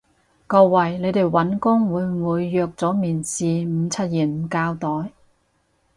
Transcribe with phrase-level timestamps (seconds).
[0.47, 5.11] 各位，你哋搵工會唔會約咗面試唔出現唔交代？